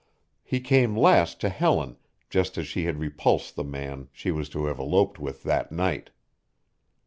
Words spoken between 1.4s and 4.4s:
to Helen just as she had repulsed the man she